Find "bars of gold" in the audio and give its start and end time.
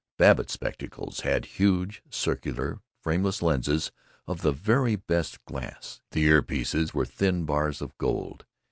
7.45-8.45